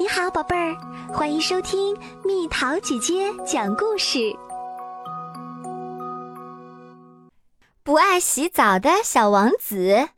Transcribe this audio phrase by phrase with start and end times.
[0.00, 0.76] 你好，宝贝儿，
[1.12, 4.32] 欢迎收听蜜桃姐姐讲故事。
[7.82, 10.08] 不爱洗澡的小王子。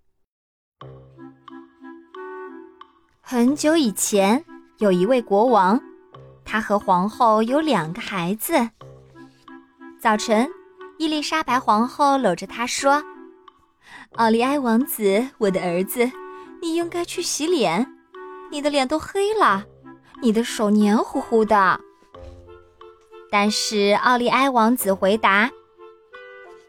[3.22, 4.44] 很久以前，
[4.80, 5.80] 有一位国王，
[6.44, 8.68] 他和皇后有两个孩子。
[9.98, 10.46] 早晨，
[10.98, 13.02] 伊丽莎白皇后搂着他说
[14.16, 16.12] ：“奥利埃王子，我的儿子，
[16.60, 17.90] 你应该去洗脸。”
[18.50, 19.64] 你的脸都黑了，
[20.20, 21.80] 你的手黏糊糊的。
[23.30, 25.50] 但是奥利埃王子回答：“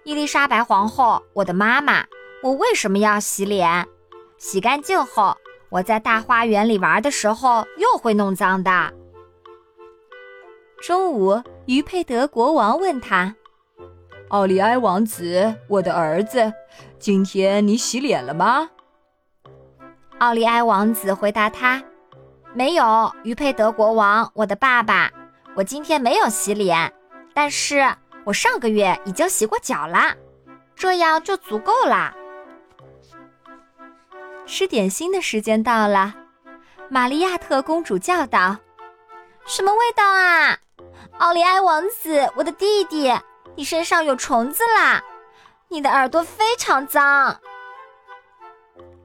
[0.05, 2.05] 伊丽莎白皇后，我的妈妈，
[2.43, 3.87] 我为什么要洗脸？
[4.37, 5.35] 洗干净后，
[5.69, 8.93] 我在大花园里玩的时候又会弄脏的。”
[10.79, 13.35] 中午，于佩德国王问他
[14.29, 16.53] ：“奥利埃王子，我的儿子，
[16.99, 18.69] 今天你洗脸了吗？”
[20.21, 21.81] 奥利埃王子回答他
[22.53, 25.09] ：“没有，于佩德国王，我的爸爸，
[25.55, 26.93] 我今天没有洗脸，
[27.33, 27.91] 但是
[28.23, 30.15] 我上个月已经洗过脚了，
[30.75, 32.13] 这样就足够了。”
[34.45, 36.13] 吃点心的时间到了，
[36.87, 38.55] 玛利亚特公主叫道
[39.47, 40.55] ：“什么味道啊？
[41.17, 43.11] 奥利埃王子，我的弟弟，
[43.55, 45.01] 你身上有虫子啦！
[45.67, 47.35] 你的耳朵非常脏。”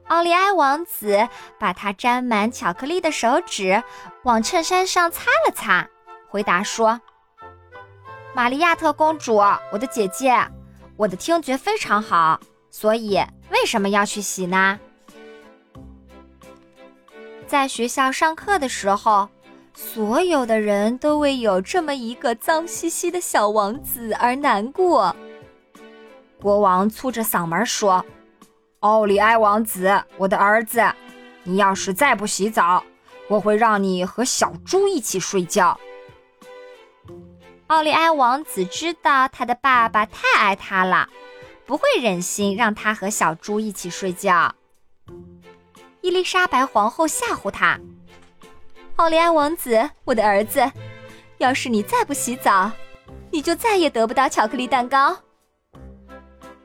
[0.07, 1.27] 奥利埃王子
[1.59, 3.83] 把他沾满巧克力的手指
[4.23, 5.85] 往衬衫上擦了擦，
[6.29, 7.01] 回答说
[8.33, 9.35] ：“玛利亚特公主，
[9.71, 10.33] 我的姐姐，
[10.95, 14.79] 我的听觉非常好，所以为什么要去洗呢？”
[17.45, 19.27] 在学校上课的时候，
[19.73, 25.13] 所有的人都为有这么一个脏兮兮的小王子而难过。
[26.41, 28.05] 国王粗着嗓门说。
[28.81, 30.83] 奥利埃王子，我的儿子，
[31.43, 32.83] 你要是再不洗澡，
[33.27, 35.79] 我会让你和小猪一起睡觉。
[37.67, 41.09] 奥利埃王子知道他的爸爸太爱他了，
[41.65, 44.53] 不会忍心让他和小猪一起睡觉。
[46.01, 47.79] 伊丽莎白皇后吓唬他
[48.97, 50.71] ：“奥利埃王子，我的儿子，
[51.39, 52.71] 要是你再不洗澡，
[53.31, 55.17] 你就再也得不到巧克力蛋糕。”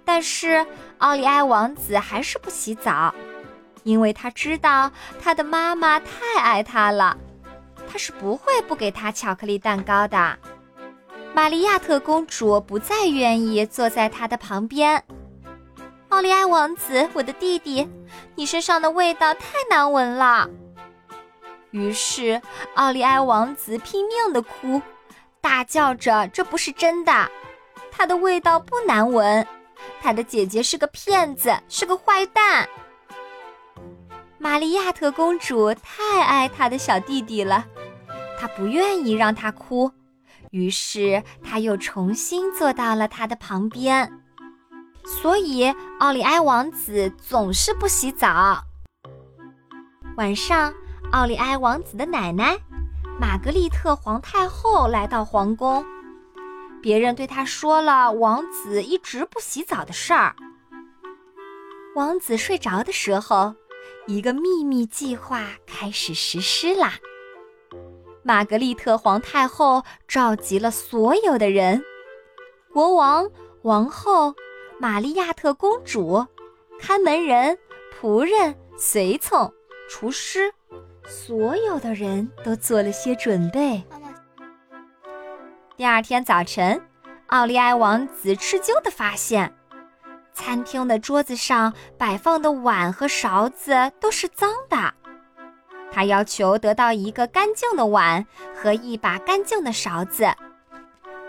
[0.05, 0.67] 但是。
[0.99, 3.13] 奥利埃王子还是不洗澡，
[3.83, 4.89] 因为他知道
[5.21, 7.19] 他的妈妈太爱他了，
[7.91, 10.39] 他是不会不给他巧克力蛋糕的。
[11.35, 15.03] 玛利亚特公主不再愿意坐在他的旁边。
[16.11, 17.89] 奥利埃王子，我的弟弟，
[18.37, 20.49] 你身上的味道太难闻了。
[21.73, 22.41] 于是，
[22.77, 24.81] 奥利埃王子拼命地哭，
[25.41, 27.29] 大叫着：“这不是真的，
[27.91, 29.45] 它的味道不难闻。”
[30.01, 32.69] 他的姐姐是个骗子，是个坏蛋。
[34.39, 37.65] 玛利亚特公主太爱她的小弟弟了，
[38.39, 39.91] 她不愿意让他哭，
[40.51, 44.13] 于是她又重新坐到了他的旁边。
[45.05, 48.65] 所以奥利埃王子总是不洗澡。
[50.17, 50.75] 晚上，
[51.13, 52.59] 奥利埃王子的奶奶
[53.21, 55.85] 玛格丽特皇太后来到皇宫。
[56.83, 60.35] 别人对他说了王子一直不洗澡的事儿。
[61.95, 63.55] 王子睡着的时候，
[64.07, 66.95] 一个秘密计划开始实施啦。
[68.25, 71.83] 玛格丽特皇太后召集了所有的人：
[72.73, 73.31] 国王、
[73.63, 74.35] 王后、
[74.79, 76.27] 玛利亚特公主、
[76.81, 77.57] 看门人、
[78.01, 79.53] 仆人、随从、
[79.89, 80.53] 厨师，
[81.07, 83.85] 所有的人都做了些准备。
[85.83, 86.81] 第二天早晨，
[87.27, 89.53] 奥利埃王子吃惊地发现，
[90.33, 94.95] 餐厅的桌子上摆放的碗和勺子都是脏的。
[95.91, 100.33] 他要求得到一个干净的碗和一把干净的勺子，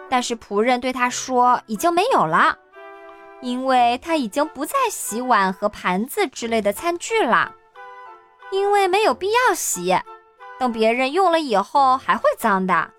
[0.08, 2.56] 但是仆人对他说已经没有了，
[3.42, 7.56] 因为他已经不再洗碗和盘子之类的餐具了，
[8.52, 9.98] 因为没有必要洗，
[10.60, 12.92] 等别人用了以后还会脏的。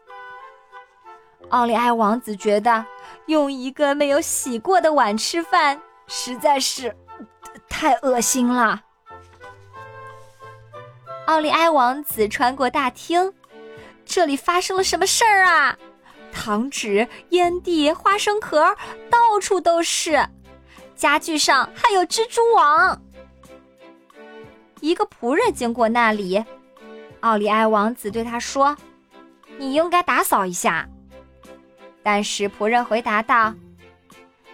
[1.50, 2.84] 奥利埃王子觉得
[3.26, 6.94] 用一个没有洗过的碗吃饭实在是
[7.68, 8.82] 太恶心了。
[11.26, 13.32] 奥利埃王子穿过大厅，
[14.04, 15.78] 这里发生了什么事儿啊？
[16.32, 18.76] 糖纸、烟蒂、花生壳
[19.08, 20.28] 到处都是，
[20.96, 23.00] 家具上还有蜘蛛网。
[24.80, 26.44] 一个仆人经过那里，
[27.20, 28.76] 奥利埃王子对他说
[29.56, 30.86] ：“你应该打扫一下。”
[32.04, 33.54] 但是仆人回答道：“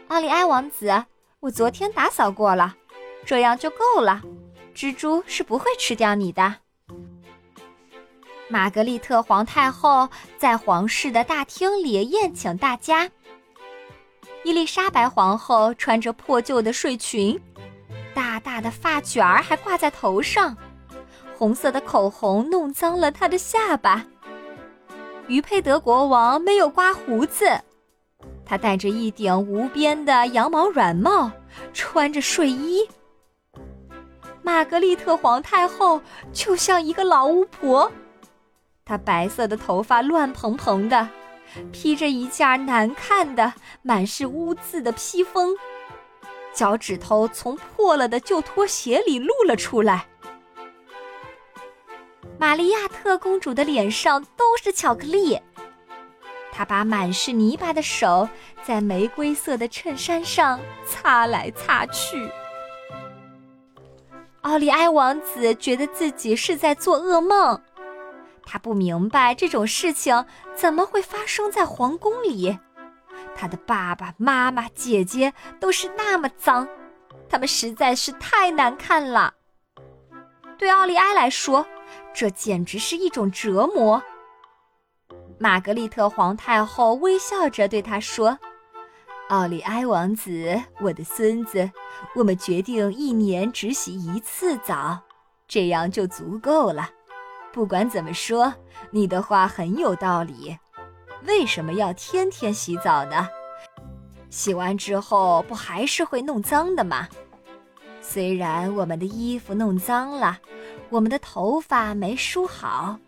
[0.08, 1.04] 奥利埃王子，
[1.40, 2.76] 我昨天打扫过了，
[3.26, 4.22] 这样就够了。
[4.72, 6.54] 蜘蛛是不会吃掉你的。”
[8.48, 10.08] 玛格丽特皇太后
[10.38, 13.10] 在皇室的大厅里宴请大家。
[14.44, 17.38] 伊丽莎白皇后穿着破旧的睡裙，
[18.14, 20.56] 大大的发卷儿还挂在头上，
[21.36, 24.06] 红色的口红弄脏了她的下巴。
[25.30, 27.48] 于佩德国王没有刮胡子，
[28.44, 31.30] 他戴着一顶无边的羊毛软帽，
[31.72, 32.84] 穿着睡衣。
[34.42, 37.92] 玛格丽特皇太后就像一个老巫婆。
[38.84, 41.08] 她白色的头发乱蓬蓬的，
[41.70, 43.52] 披着一件难看的、
[43.82, 45.56] 满是污渍的披风，
[46.52, 50.08] 脚趾头从破了的旧拖鞋里露了出来。
[52.40, 55.38] 玛利亚特公主的脸上都是巧克力，
[56.50, 58.26] 她把满是泥巴的手
[58.62, 62.32] 在玫瑰色的衬衫上擦来擦去。
[64.40, 67.60] 奥利埃王子觉得自己是在做噩梦。
[68.46, 70.24] 他不明白这种事情
[70.56, 72.58] 怎么会发生在皇宫里，
[73.36, 76.66] 他的爸爸妈妈、姐姐都是那么脏，
[77.28, 79.34] 他们实在是太难看了。
[80.56, 81.66] 对奥利埃来说，
[82.12, 84.02] 这简直是一种折磨。
[85.38, 88.38] 玛格丽特皇太后微笑着对他说
[89.30, 91.70] ：“奥利埃王子，我的孙子，
[92.14, 94.98] 我们决定一年只洗一次澡，
[95.48, 96.90] 这样就足够了。”
[97.52, 98.54] 不管怎么说，
[98.90, 100.56] 你的话很有道理。
[101.26, 103.28] 为什么要天天洗澡呢？
[104.30, 107.08] 洗完之后不还是会弄脏的吗？
[108.00, 110.38] 虽然我们的衣服弄脏了，
[110.90, 112.98] 我们的头发没梳好，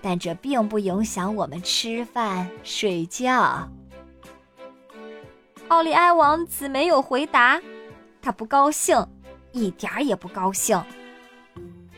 [0.00, 3.68] 但这并不影响我们吃饭、睡觉。
[5.68, 7.60] 奥利埃王子没有回答，
[8.22, 9.06] 他不高兴，
[9.52, 10.82] 一点儿也不高兴。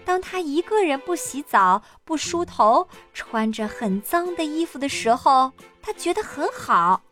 [0.04, 5.52] 当他一个人不洗澡、不梳头、穿着很脏的衣服的时候，
[5.82, 7.02] 他觉得很好。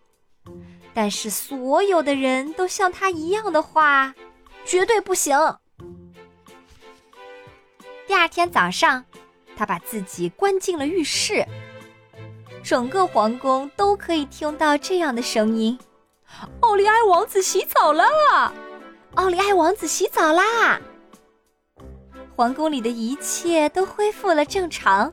[0.94, 4.14] 但是所有的人都像他一样的话，
[4.64, 5.37] 绝对不行。
[8.06, 9.05] 第二天早上，
[9.56, 11.44] 他把自己关进了浴室，
[12.62, 15.76] 整个皇宫都可以听到这样的声音
[16.61, 18.53] ：“奥利埃王子洗澡啦！
[19.14, 20.81] 奥利埃王子洗澡啦！”
[22.37, 25.12] 皇宫里的一切都恢复了正常，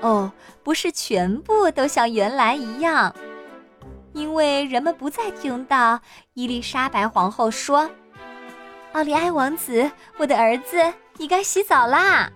[0.00, 0.32] 哦，
[0.62, 3.14] 不是全部都像原来一样，
[4.12, 6.00] 因为人们不再听到
[6.32, 7.90] 伊丽莎白皇后说
[8.98, 10.76] ：“奥利埃王子，我的儿子，
[11.18, 12.28] 你该洗澡啦。”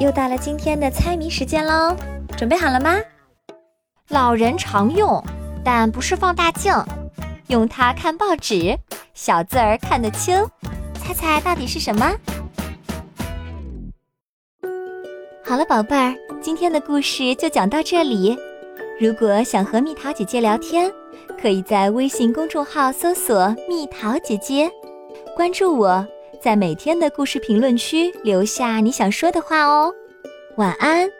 [0.00, 1.94] 又到了今天的猜谜时间喽，
[2.34, 2.96] 准备好了吗？
[4.08, 5.22] 老人常用。
[5.62, 6.72] 但不是放大镜，
[7.48, 8.78] 用它看报纸，
[9.12, 10.48] 小字儿看得清。
[10.94, 12.10] 猜猜到底是什么？
[15.44, 18.38] 好了，宝贝儿，今天的故事就讲到这里。
[18.98, 20.90] 如果想和蜜桃姐姐聊天，
[21.40, 24.70] 可以在微信公众号搜索“蜜桃姐姐”，
[25.36, 26.06] 关注我，
[26.40, 29.92] 在每天的故事评论区留下你想说的话哦。
[30.56, 31.10] 晚安。